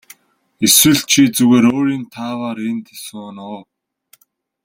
Эсвэл 0.65 0.99
чи 1.11 1.21
зүгээр 1.35 1.65
өөрийн 1.73 2.03
тааваар 2.13 2.57
энд 2.69 2.85
сууна 3.05 3.43
уу. 3.55 3.63